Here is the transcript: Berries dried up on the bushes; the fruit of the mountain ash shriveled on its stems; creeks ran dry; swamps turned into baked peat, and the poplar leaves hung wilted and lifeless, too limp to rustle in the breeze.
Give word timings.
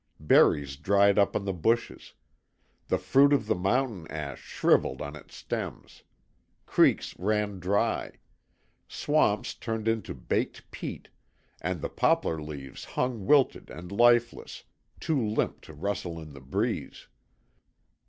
Berries 0.19 0.77
dried 0.77 1.19
up 1.19 1.35
on 1.35 1.45
the 1.45 1.53
bushes; 1.53 2.13
the 2.87 2.97
fruit 2.97 3.31
of 3.31 3.45
the 3.45 3.53
mountain 3.53 4.07
ash 4.07 4.41
shriveled 4.41 4.99
on 4.99 5.15
its 5.15 5.35
stems; 5.35 6.01
creeks 6.65 7.15
ran 7.19 7.59
dry; 7.59 8.13
swamps 8.87 9.53
turned 9.53 9.87
into 9.87 10.15
baked 10.15 10.71
peat, 10.71 11.09
and 11.61 11.81
the 11.83 11.87
poplar 11.89 12.41
leaves 12.41 12.83
hung 12.83 13.27
wilted 13.27 13.69
and 13.69 13.91
lifeless, 13.91 14.63
too 14.99 15.23
limp 15.23 15.61
to 15.61 15.71
rustle 15.75 16.19
in 16.19 16.33
the 16.33 16.41
breeze. 16.41 17.07